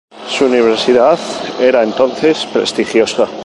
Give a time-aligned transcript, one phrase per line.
[0.27, 1.19] Su universidad
[1.61, 3.27] era entonces prestigiosa.